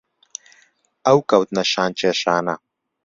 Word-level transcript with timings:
ئەو 1.05 1.19
کەوتنە 1.29 1.63
شان 1.71 1.91
کێشانە 1.99 2.55